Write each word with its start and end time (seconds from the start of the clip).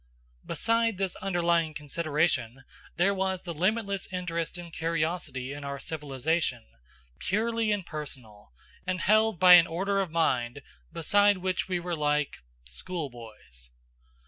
Beside 0.43 0.97
this 0.97 1.15
underlying 1.17 1.75
consideration 1.75 2.63
there 2.95 3.13
was 3.13 3.43
the 3.43 3.53
limitless 3.53 4.11
interest 4.11 4.57
and 4.57 4.73
curiosity 4.73 5.53
in 5.53 5.63
our 5.63 5.77
civilization, 5.79 6.65
purely 7.19 7.71
impersonal, 7.71 8.51
and 8.87 9.01
held 9.01 9.39
by 9.39 9.53
an 9.53 9.67
order 9.67 9.99
of 10.01 10.09
mind 10.09 10.63
beside 10.91 11.37
which 11.37 11.67
we 11.67 11.79
were 11.79 11.95
like 11.95 12.37
schoolboys. 12.65 13.69